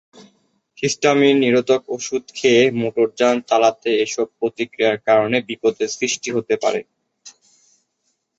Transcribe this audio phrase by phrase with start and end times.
[0.77, 6.81] Histamine নিরোধক ঔষধ খেয়ে মোটরযান চালালে এইসব প্রতিক্রিয়ার কারণে বিপদের সৃষ্টি হতে পারে।